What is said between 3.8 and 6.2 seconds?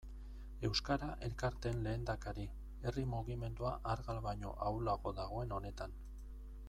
argal baino ahulago dagoen honetan.